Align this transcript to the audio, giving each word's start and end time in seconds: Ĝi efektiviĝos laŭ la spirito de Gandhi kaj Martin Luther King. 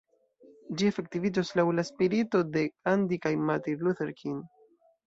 Ĝi 0.79 0.87
efektiviĝos 0.93 1.53
laŭ 1.59 1.67
la 1.81 1.85
spirito 1.91 2.43
de 2.57 2.67
Gandhi 2.73 3.25
kaj 3.29 3.37
Martin 3.47 3.87
Luther 3.89 4.15
King. 4.25 4.47